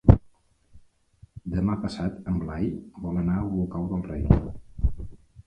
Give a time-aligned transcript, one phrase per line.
[1.55, 2.67] Demà passat en Blai
[3.05, 4.27] vol anar a Olocau del Rei.